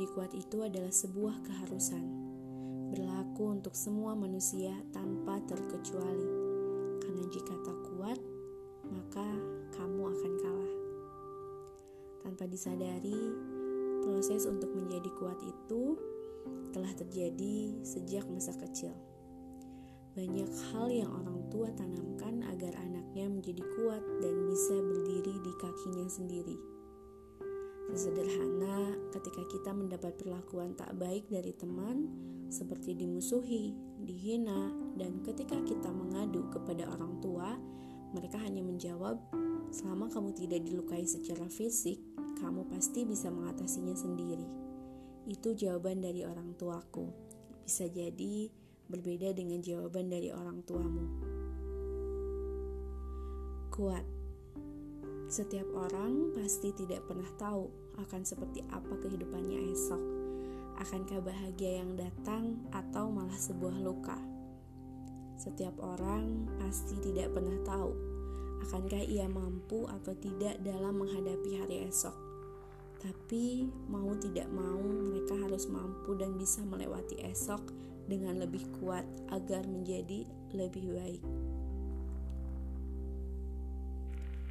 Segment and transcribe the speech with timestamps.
[0.00, 2.00] menjadi kuat itu adalah sebuah keharusan.
[2.88, 6.24] Berlaku untuk semua manusia tanpa terkecuali.
[7.04, 8.16] Karena jika tak kuat,
[8.88, 9.28] maka
[9.76, 10.74] kamu akan kalah.
[12.24, 13.20] Tanpa disadari,
[14.00, 16.00] proses untuk menjadi kuat itu
[16.72, 18.96] telah terjadi sejak masa kecil.
[20.16, 26.08] Banyak hal yang orang tua tanamkan agar anaknya menjadi kuat dan bisa berdiri di kakinya
[26.08, 26.79] sendiri.
[27.90, 32.06] Sesederhana ketika kita mendapat perlakuan tak baik dari teman,
[32.46, 33.74] seperti dimusuhi,
[34.06, 37.58] dihina, dan ketika kita mengadu kepada orang tua,
[38.14, 39.18] mereka hanya menjawab,
[39.74, 41.98] "Selama kamu tidak dilukai secara fisik,
[42.38, 44.46] kamu pasti bisa mengatasinya sendiri."
[45.26, 47.10] Itu jawaban dari orang tuaku.
[47.66, 48.50] Bisa jadi
[48.86, 51.06] berbeda dengan jawaban dari orang tuamu.
[53.70, 54.20] Kuat
[55.30, 60.02] setiap orang pasti tidak pernah tahu akan seperti apa kehidupannya esok.
[60.80, 64.16] Akankah bahagia yang datang atau malah sebuah luka?
[65.40, 67.92] Setiap orang pasti tidak pernah tahu
[68.60, 72.12] akankah ia mampu atau tidak dalam menghadapi hari esok.
[73.00, 77.72] Tapi mau tidak mau mereka harus mampu dan bisa melewati esok
[78.04, 81.24] dengan lebih kuat agar menjadi lebih baik.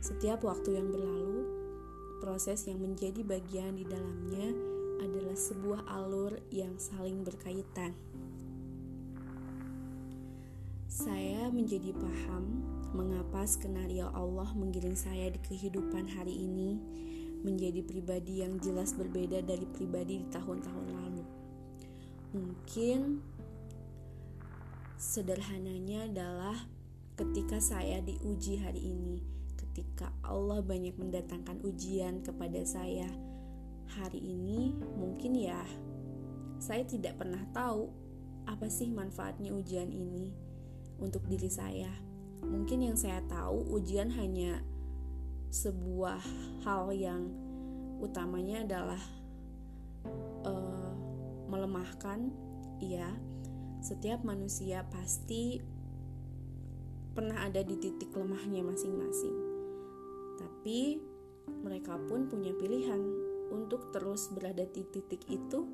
[0.02, 1.58] Setiap waktu yang berlalu,
[2.20, 4.52] proses yang menjadi bagian di dalamnya
[5.00, 7.95] adalah sebuah alur yang saling berkaitan.
[10.92, 12.59] Saya menjadi paham
[12.92, 16.75] mengapa skenario Allah menggiring saya di kehidupan hari ini
[17.40, 21.23] menjadi pribadi yang jelas berbeda dari pribadi di tahun-tahun lalu.
[22.36, 23.23] Mungkin
[25.00, 26.67] sederhananya adalah
[27.16, 29.38] ketika saya diuji hari ini
[29.80, 33.08] ketika Allah banyak mendatangkan ujian kepada saya
[33.95, 35.63] hari ini, mungkin ya
[36.59, 37.88] saya tidak pernah tahu
[38.44, 40.35] apa sih manfaatnya ujian ini
[41.00, 41.88] untuk diri saya.
[42.44, 44.59] Mungkin yang saya tahu ujian hanya
[45.47, 46.19] sebuah
[46.67, 47.31] hal yang
[48.03, 49.03] utamanya adalah
[50.44, 50.91] uh,
[51.47, 52.28] melemahkan.
[52.84, 53.16] Iya,
[53.79, 55.63] setiap manusia pasti
[57.16, 59.48] pernah ada di titik lemahnya masing-masing.
[60.39, 60.97] Tapi
[61.59, 63.01] mereka pun punya pilihan
[63.51, 65.67] untuk terus berada di titik itu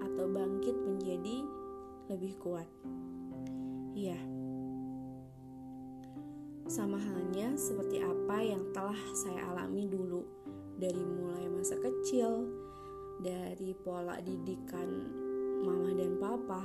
[0.00, 1.36] atau bangkit menjadi
[2.12, 2.68] lebih kuat.
[3.96, 4.20] Iya.
[6.68, 10.24] Sama halnya seperti apa yang telah saya alami dulu
[10.80, 12.48] dari mulai masa kecil,
[13.20, 14.88] dari pola didikan
[15.64, 16.64] mama dan papa,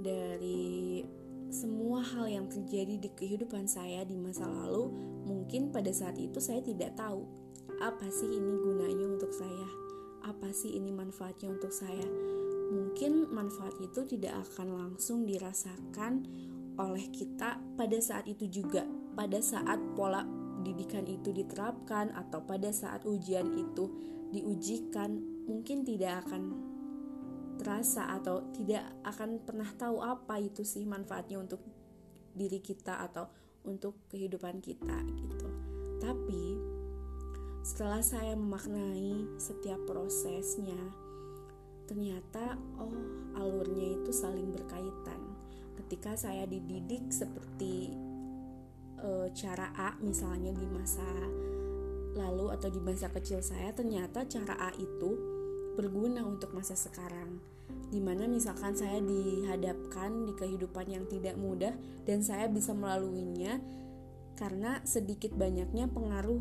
[0.00, 1.04] dari
[1.50, 4.86] semua hal yang terjadi di kehidupan saya di masa lalu,
[5.26, 7.26] mungkin pada saat itu saya tidak tahu
[7.82, 9.68] apa sih ini gunanya untuk saya,
[10.22, 12.06] apa sih ini manfaatnya untuk saya.
[12.70, 16.22] Mungkin manfaat itu tidak akan langsung dirasakan
[16.78, 18.86] oleh kita pada saat itu juga,
[19.18, 20.22] pada saat pola
[20.62, 23.90] didikan itu diterapkan atau pada saat ujian itu
[24.30, 25.18] diujikan,
[25.50, 26.69] mungkin tidak akan
[27.60, 31.60] terasa atau tidak akan pernah tahu apa itu sih manfaatnya untuk
[32.32, 33.28] diri kita atau
[33.68, 35.48] untuk kehidupan kita gitu.
[36.00, 36.56] Tapi
[37.60, 40.80] setelah saya memaknai setiap prosesnya,
[41.84, 42.96] ternyata oh
[43.36, 45.20] alurnya itu saling berkaitan.
[45.76, 47.92] Ketika saya dididik seperti
[48.96, 51.04] e, cara A misalnya di masa
[52.16, 55.39] lalu atau di masa kecil saya, ternyata cara A itu
[55.74, 57.38] berguna untuk masa sekarang.
[57.90, 61.74] Di mana misalkan saya dihadapkan di kehidupan yang tidak mudah
[62.06, 63.58] dan saya bisa melaluinya
[64.38, 66.40] karena sedikit banyaknya pengaruh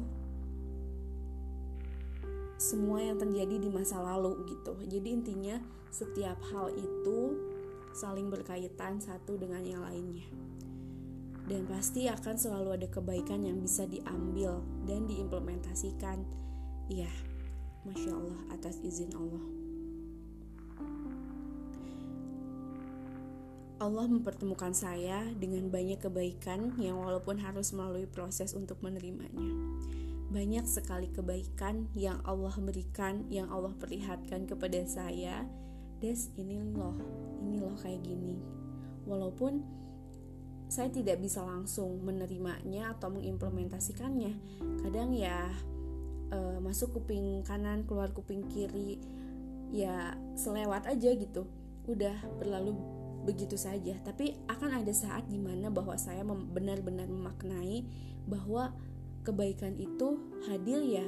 [2.60, 4.78] semua yang terjadi di masa lalu gitu.
[4.86, 5.58] Jadi intinya
[5.90, 7.20] setiap hal itu
[7.98, 10.28] saling berkaitan satu dengan yang lainnya.
[11.50, 16.22] Dan pasti akan selalu ada kebaikan yang bisa diambil dan diimplementasikan.
[16.94, 17.29] Iya
[17.90, 19.46] Masya Allah atas izin Allah.
[23.82, 29.56] Allah mempertemukan saya dengan banyak kebaikan yang walaupun harus melalui proses untuk menerimanya.
[30.30, 35.50] Banyak sekali kebaikan yang Allah berikan, yang Allah perlihatkan kepada saya.
[35.98, 36.94] Des, ini loh,
[37.42, 38.38] ini loh kayak gini.
[39.10, 39.66] Walaupun
[40.70, 44.38] saya tidak bisa langsung menerimanya atau mengimplementasikannya.
[44.86, 45.50] Kadang ya
[46.34, 49.02] uh, masuk kuping kanan keluar kuping kiri
[49.70, 51.46] ya selewat aja gitu.
[51.86, 52.78] Udah berlalu
[53.26, 53.98] begitu saja.
[54.02, 57.86] Tapi akan ada saat di mana bahwa saya benar-benar memaknai
[58.30, 58.74] bahwa
[59.26, 61.06] kebaikan itu hadir ya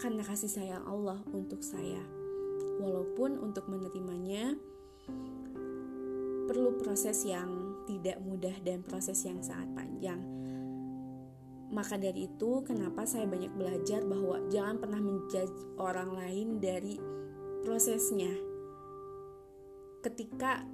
[0.00, 2.00] karena kasih sayang Allah untuk saya.
[2.80, 4.56] Walaupun untuk menerimanya
[6.48, 10.39] perlu proses yang tidak mudah dan proses yang sangat panjang.
[11.70, 16.98] Maka dari itu, kenapa saya banyak belajar bahwa jangan pernah menjudge orang lain dari
[17.62, 18.30] prosesnya.
[20.02, 20.66] Ketika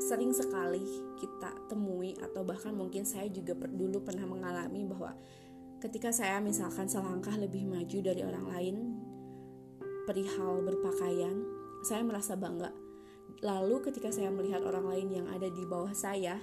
[0.00, 0.84] sering sekali
[1.20, 5.16] kita temui atau bahkan mungkin saya juga dulu pernah mengalami bahwa
[5.80, 8.76] ketika saya misalkan selangkah lebih maju dari orang lain
[10.08, 11.36] perihal berpakaian,
[11.84, 12.72] saya merasa bangga
[13.44, 16.40] Lalu ketika saya melihat orang lain yang ada di bawah saya,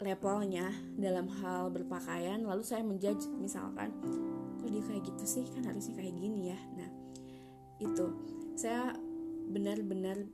[0.00, 3.92] levelnya dalam hal berpakaian, lalu saya menjudge misalkan,
[4.60, 6.58] kok dia kayak gitu sih, kan harusnya kayak gini ya.
[6.76, 6.90] Nah,
[7.80, 8.06] itu
[8.56, 8.92] saya
[9.52, 10.26] benar-benar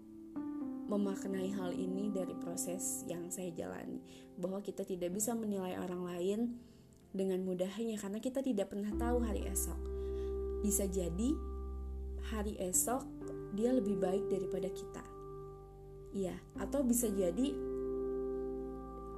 [0.90, 4.02] memaknai hal ini dari proses yang saya jalani
[4.36, 6.40] bahwa kita tidak bisa menilai orang lain
[7.12, 9.78] dengan mudahnya karena kita tidak pernah tahu hari esok.
[10.60, 11.32] Bisa jadi
[12.34, 13.04] hari esok
[13.56, 15.04] dia lebih baik daripada kita.
[16.12, 17.71] Iya, atau bisa jadi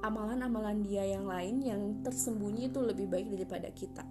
[0.05, 4.05] amalan-amalan dia yang lain yang tersembunyi itu lebih baik daripada kita.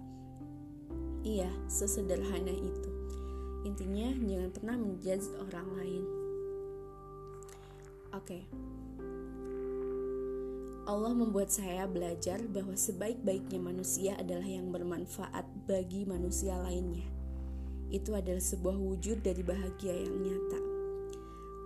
[1.23, 2.91] Iya, sesederhana itu.
[3.63, 6.03] Intinya jangan pernah menjudge orang lain.
[8.11, 8.43] Oke.
[8.43, 8.43] Okay.
[10.85, 17.09] Allah membuat saya belajar bahwa sebaik-baiknya manusia adalah yang bermanfaat bagi manusia lainnya.
[17.89, 20.61] Itu adalah sebuah wujud dari bahagia yang nyata.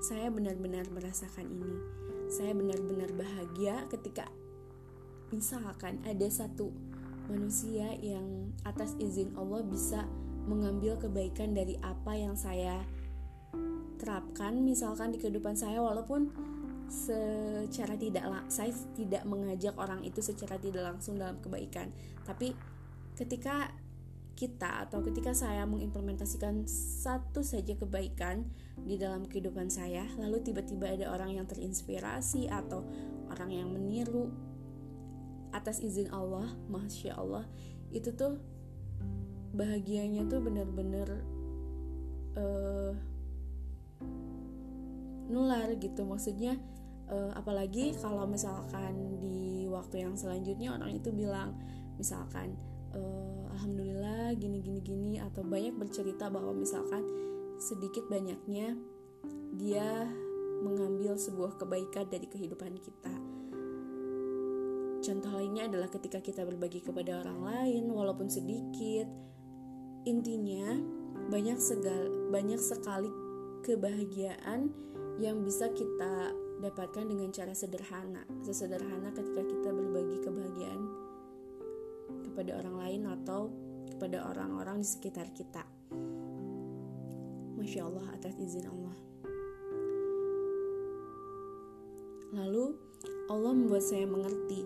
[0.08, 2.09] Saya benar-benar merasakan ini.
[2.30, 4.30] Saya benar-benar bahagia ketika
[5.34, 6.70] misalkan ada satu
[7.26, 10.06] manusia yang atas izin Allah bisa
[10.46, 12.82] mengambil kebaikan dari apa yang saya
[14.02, 16.32] terapkan misalkan di kehidupan saya walaupun
[16.90, 21.94] secara tidak saya tidak mengajak orang itu secara tidak langsung dalam kebaikan.
[22.26, 22.54] Tapi
[23.14, 23.70] ketika
[24.40, 26.64] kita atau ketika saya mengimplementasikan
[27.04, 28.48] satu saja kebaikan
[28.80, 32.88] di dalam kehidupan saya, lalu tiba-tiba ada orang yang terinspirasi atau
[33.28, 34.32] orang yang meniru
[35.52, 37.44] atas izin Allah, masya Allah,
[37.92, 38.40] itu tuh
[39.52, 41.10] bahagianya tuh benar-benar
[42.40, 42.96] uh,
[45.28, 46.56] nular gitu, maksudnya
[47.12, 51.60] uh, apalagi kalau misalkan di waktu yang selanjutnya orang itu bilang
[52.00, 52.56] misalkan
[52.96, 57.04] uh, alhamdulillah gini gini gini atau banyak bercerita bahwa misalkan
[57.60, 58.78] sedikit banyaknya
[59.60, 60.08] dia
[60.64, 63.16] mengambil sebuah kebaikan dari kehidupan kita.
[65.00, 69.08] Contoh lainnya adalah ketika kita berbagi kepada orang lain walaupun sedikit.
[70.08, 70.76] Intinya
[71.32, 73.12] banyak segal banyak sekali
[73.64, 74.72] kebahagiaan
[75.20, 78.24] yang bisa kita dapatkan dengan cara sederhana.
[78.44, 81.09] Sesederhana ketika kita berbagi kebahagiaan
[82.40, 83.52] kepada orang lain atau
[83.92, 85.60] kepada orang-orang di sekitar kita.
[87.60, 88.96] Masya Allah atas izin Allah.
[92.32, 92.80] Lalu
[93.28, 94.64] Allah membuat saya mengerti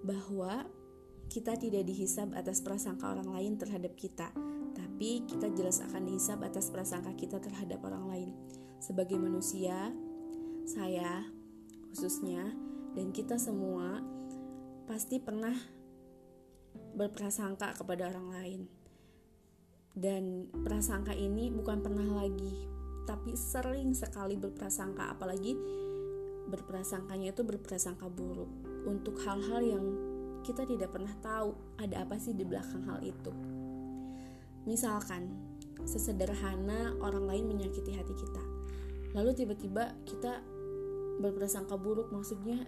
[0.00, 0.64] bahwa
[1.28, 4.32] kita tidak dihisab atas prasangka orang lain terhadap kita,
[4.72, 8.30] tapi kita jelas akan dihisab atas prasangka kita terhadap orang lain.
[8.80, 9.92] Sebagai manusia,
[10.64, 11.20] saya
[11.92, 12.48] khususnya
[12.96, 14.00] dan kita semua
[14.88, 15.75] pasti pernah
[16.94, 18.60] berprasangka kepada orang lain.
[19.96, 22.52] Dan prasangka ini bukan pernah lagi,
[23.08, 25.56] tapi sering sekali berprasangka, apalagi
[26.46, 28.50] berprasangkanya itu berprasangka buruk
[28.86, 29.84] untuk hal-hal yang
[30.46, 33.32] kita tidak pernah tahu ada apa sih di belakang hal itu.
[34.68, 35.32] Misalkan,
[35.86, 38.42] sesederhana orang lain menyakiti hati kita,
[39.16, 40.44] lalu tiba-tiba kita
[41.18, 42.62] berprasangka buruk, maksudnya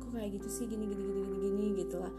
[0.00, 2.12] kok kayak gitu sih gini gini gini gini, gini gitu lah.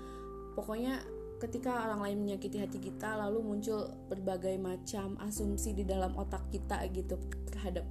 [0.58, 1.00] Pokoknya
[1.40, 6.84] ketika orang lain menyakiti hati kita lalu muncul berbagai macam asumsi di dalam otak kita
[6.92, 7.16] gitu
[7.48, 7.88] terhadap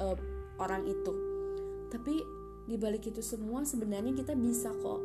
[0.00, 0.16] uh,
[0.56, 1.12] orang itu.
[1.92, 2.16] Tapi
[2.64, 5.00] di balik itu semua sebenarnya kita bisa kok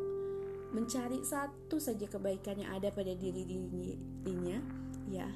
[0.72, 4.58] mencari satu saja kebaikan yang ada pada diri dirinya
[5.12, 5.28] ya.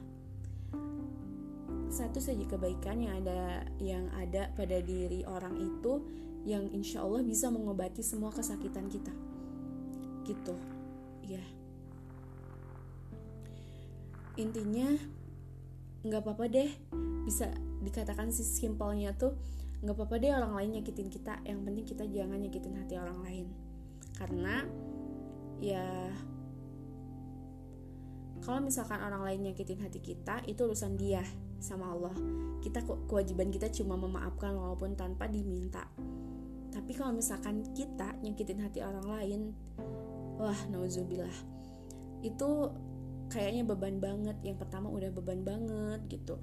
[1.89, 6.05] Satu saja kebaikan yang ada yang ada pada diri orang itu
[6.49, 9.13] yang insya Allah bisa mengobati semua kesakitan kita.
[10.25, 10.78] Gitu
[11.29, 11.45] ya
[14.39, 14.97] intinya
[16.07, 16.71] nggak apa-apa deh
[17.27, 17.51] bisa
[17.83, 19.35] dikatakan sih simpelnya tuh
[19.79, 23.47] nggak apa-apa deh orang lain nyakitin kita yang penting kita jangan nyakitin hati orang lain.
[24.19, 24.67] Karena
[25.63, 25.87] ya
[28.43, 31.23] kalau misalkan orang lain nyakitin hati kita itu urusan dia
[31.63, 32.15] sama Allah.
[32.59, 35.87] Kita kewajiban kita cuma memaafkan walaupun tanpa diminta.
[36.75, 39.41] Tapi kalau misalkan kita nyakitin hati orang lain
[40.39, 41.35] wah nauzubillah.
[42.23, 42.73] Itu
[43.29, 44.39] kayaknya beban banget.
[44.47, 46.39] Yang pertama udah beban banget gitu.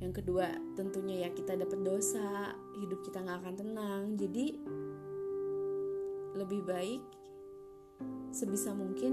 [0.00, 4.02] Yang kedua tentunya ya kita dapat dosa hidup kita nggak akan tenang.
[4.16, 4.46] Jadi
[6.36, 7.02] lebih baik
[8.28, 9.12] sebisa mungkin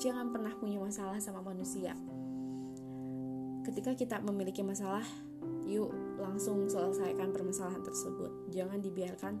[0.00, 1.92] jangan pernah punya masalah sama manusia.
[3.68, 5.04] Ketika kita memiliki masalah
[5.66, 8.48] yuk langsung selesaikan permasalahan tersebut.
[8.54, 9.34] Jangan dibiarkan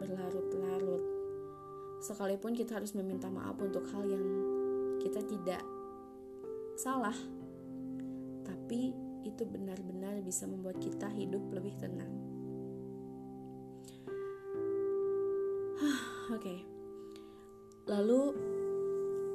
[0.00, 1.23] berlarut-larut
[2.04, 4.24] sekalipun kita harus meminta maaf untuk hal yang
[5.00, 5.64] kita tidak
[6.76, 7.16] salah
[8.44, 8.92] tapi
[9.24, 12.12] itu benar-benar bisa membuat kita hidup lebih tenang.
[16.28, 16.40] Oke.
[16.40, 16.58] Okay.
[17.88, 18.32] Lalu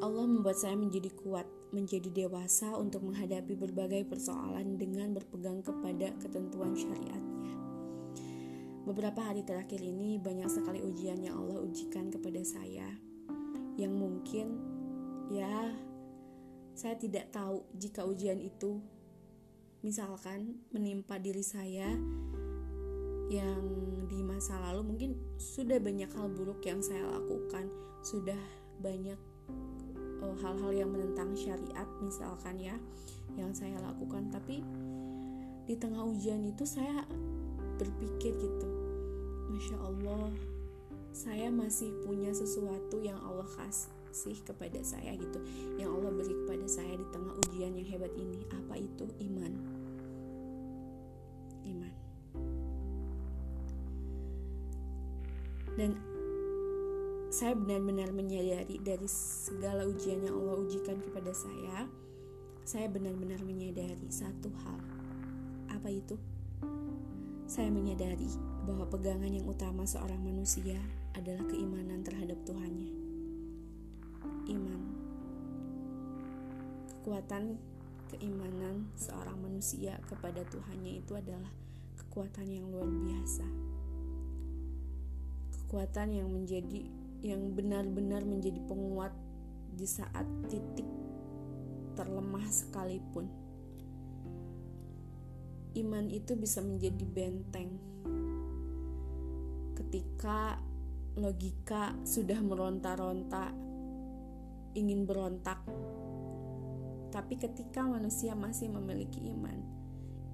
[0.01, 6.73] Allah membuat saya menjadi kuat, menjadi dewasa untuk menghadapi berbagai persoalan dengan berpegang kepada ketentuan
[6.73, 7.28] syariatnya.
[8.89, 12.89] Beberapa hari terakhir ini banyak sekali ujian yang Allah ujikan kepada saya.
[13.77, 14.47] Yang mungkin
[15.29, 15.77] ya
[16.73, 18.81] saya tidak tahu jika ujian itu
[19.85, 21.93] misalkan menimpa diri saya
[23.29, 23.61] yang
[24.09, 27.69] di masa lalu mungkin sudah banyak hal buruk yang saya lakukan
[28.01, 28.41] sudah
[28.81, 29.21] banyak
[30.25, 32.73] oh, hal-hal yang menentang syariat misalkan ya
[33.37, 34.33] yang saya lakukan.
[34.33, 34.65] Tapi
[35.69, 37.05] di tengah ujian itu saya
[37.77, 38.78] berpikir gitu
[39.49, 40.31] masya Allah.
[41.09, 45.41] Saya masih punya sesuatu yang Allah kasih kepada saya gitu.
[45.75, 48.39] Yang Allah beri kepada saya di tengah ujian yang hebat ini.
[48.53, 49.05] Apa itu?
[49.19, 49.53] Iman.
[51.65, 51.93] Iman.
[55.75, 55.91] Dan
[57.33, 61.89] saya benar-benar menyadari dari segala ujian yang Allah ujikan kepada saya
[62.69, 64.77] saya benar-benar menyadari satu hal.
[65.73, 66.21] Apa itu
[67.49, 68.29] saya menyadari
[68.69, 70.77] bahwa pegangan yang utama seorang manusia
[71.17, 72.93] adalah keimanan terhadap Tuhannya
[74.53, 74.81] iman.
[76.93, 77.57] Kekuatan
[78.13, 81.49] keimanan seorang manusia kepada Tuhannya itu adalah
[81.97, 83.45] kekuatan yang luar biasa.
[85.65, 86.85] Kekuatan yang menjadi
[87.25, 89.11] yang benar-benar menjadi penguat
[89.73, 90.85] di saat titik
[91.97, 93.38] terlemah sekalipun.
[95.79, 97.79] Iman itu bisa menjadi benteng
[99.79, 100.59] ketika
[101.15, 103.55] logika sudah meronta-ronta
[104.75, 105.63] ingin berontak.
[107.09, 109.57] Tapi ketika manusia masih memiliki iman,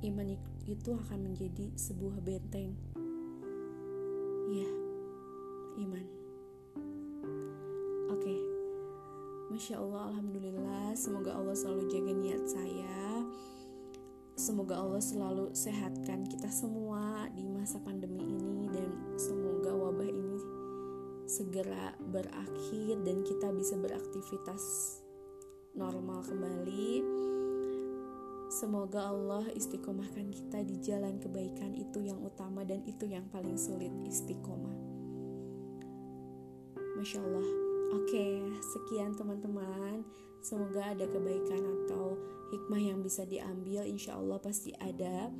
[0.03, 0.27] iman
[0.67, 2.75] itu akan menjadi sebuah benteng.
[4.51, 4.71] Ya,
[5.85, 6.05] iman.
[8.11, 8.21] Oke.
[8.25, 8.39] Okay.
[9.45, 13.14] Masya Allah, Alhamdulillah Semoga Allah selalu jaga niat saya
[14.45, 20.37] Semoga Allah selalu sehatkan kita semua di masa pandemi ini Dan semoga wabah ini
[21.25, 24.61] segera berakhir dan kita bisa beraktivitas
[25.73, 27.01] normal kembali.
[28.53, 33.89] Semoga Allah istiqomahkan kita di jalan kebaikan itu yang utama dan itu yang paling sulit
[34.05, 34.77] istiqomah.
[37.01, 37.49] Masya Allah.
[37.97, 40.05] Oke, sekian teman-teman.
[40.45, 42.21] Semoga ada kebaikan atau
[42.53, 43.81] hikmah yang bisa diambil.
[43.81, 45.33] Insya Allah pasti ada.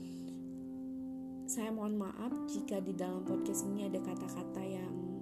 [1.45, 5.21] Saya mohon maaf jika di dalam podcast ini ada kata-kata yang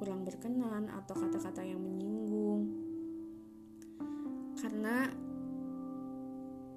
[0.00, 2.72] kurang berkenan atau kata-kata yang menyinggung.
[4.56, 5.12] Karena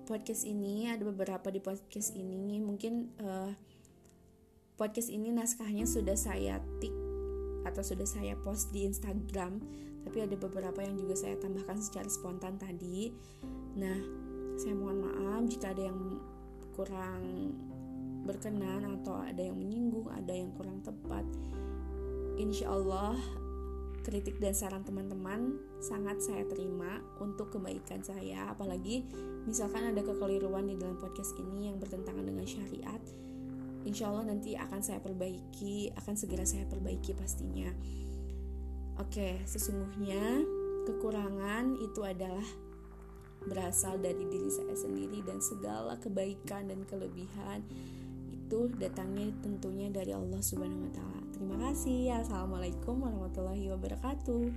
[0.03, 3.55] podcast ini ada beberapa di podcast ini mungkin uh,
[4.75, 7.04] podcast ini naskahnya sudah saya tik
[7.65, 9.59] atau sudah saya post di Instagram
[10.05, 13.09] tapi ada beberapa yang juga saya tambahkan secara spontan tadi.
[13.75, 13.97] Nah
[14.55, 16.21] saya mohon maaf jika ada yang
[16.77, 17.51] kurang
[18.23, 21.25] berkenan atau ada yang menyinggung ada yang kurang tepat.
[22.37, 23.17] Insya Allah
[24.05, 28.53] kritik dan saran teman-teman sangat saya terima untuk kebaikan saya.
[28.53, 29.01] Apalagi
[29.49, 33.01] misalkan ada kekeliruan di dalam podcast ini yang bertentangan dengan syariat
[33.85, 37.69] insya Allah nanti akan saya perbaiki akan segera saya perbaiki pastinya
[38.97, 40.43] oke sesungguhnya
[40.89, 42.45] kekurangan itu adalah
[43.45, 47.61] berasal dari diri saya sendiri dan segala kebaikan dan kelebihan
[48.33, 51.17] itu datangnya tentunya dari Allah Subhanahu wa.
[51.33, 52.13] Terima kasih.
[52.21, 54.53] Assalamualaikum warahmatullahi wabarakatuh.